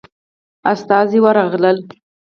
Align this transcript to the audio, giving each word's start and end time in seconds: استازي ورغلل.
استازي 0.71 1.19
ورغلل. 1.23 1.77